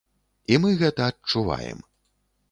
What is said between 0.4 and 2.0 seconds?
І мы гэта адчуваем.